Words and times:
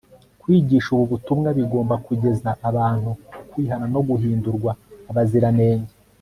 kwigisha 0.41 0.87
ubu 0.93 1.05
butumwa 1.11 1.49
bigomba 1.57 1.95
kugeza 2.05 2.49
abantu 2.69 3.09
ku 3.35 3.41
kwihana 3.49 3.85
no 3.93 4.01
guhindurwa 4.07 4.71
abaziranenge 5.09 5.91